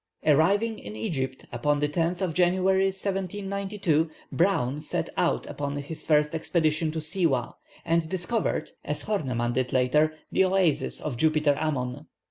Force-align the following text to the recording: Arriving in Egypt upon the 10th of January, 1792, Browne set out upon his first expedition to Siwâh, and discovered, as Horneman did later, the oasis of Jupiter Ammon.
Arriving 0.25 0.79
in 0.79 0.95
Egypt 0.95 1.45
upon 1.51 1.79
the 1.79 1.87
10th 1.87 2.21
of 2.21 2.33
January, 2.33 2.85
1792, 2.85 4.09
Browne 4.31 4.81
set 4.81 5.11
out 5.15 5.45
upon 5.45 5.75
his 5.77 6.01
first 6.01 6.33
expedition 6.33 6.89
to 6.91 6.97
Siwâh, 6.97 7.53
and 7.85 8.09
discovered, 8.09 8.71
as 8.83 9.03
Horneman 9.03 9.53
did 9.53 9.71
later, 9.71 10.15
the 10.31 10.43
oasis 10.45 11.01
of 11.01 11.17
Jupiter 11.17 11.55
Ammon. 11.55 12.07